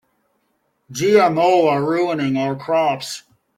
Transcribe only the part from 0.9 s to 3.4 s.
GMO are ruining our crops.